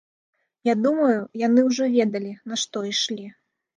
[0.69, 3.27] Я думаю, яны ўжо ведалі, на што ішлі.